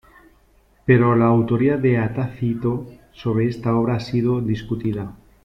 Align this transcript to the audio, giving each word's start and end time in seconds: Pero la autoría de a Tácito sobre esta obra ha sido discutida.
Pero 0.87 1.15
la 1.15 1.25
autoría 1.25 1.77
de 1.77 1.99
a 1.99 2.11
Tácito 2.11 2.87
sobre 3.11 3.45
esta 3.45 3.75
obra 3.75 3.97
ha 3.97 3.99
sido 3.99 4.41
discutida. 4.41 5.15